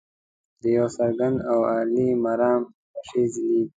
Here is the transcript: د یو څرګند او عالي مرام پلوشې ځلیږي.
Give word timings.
د 0.61 0.63
یو 0.77 0.87
څرګند 0.97 1.37
او 1.51 1.59
عالي 1.71 2.07
مرام 2.25 2.61
پلوشې 2.71 3.23
ځلیږي. 3.33 3.63